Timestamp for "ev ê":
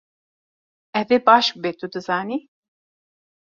0.99-1.19